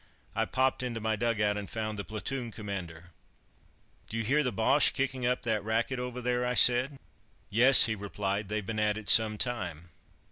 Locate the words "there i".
6.21-6.55